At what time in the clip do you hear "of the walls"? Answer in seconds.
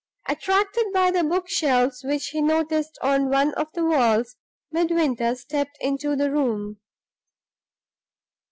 3.53-4.35